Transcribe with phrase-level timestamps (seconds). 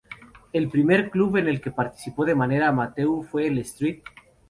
[0.51, 4.01] El primer club en el que participó de manera amateur fue el St.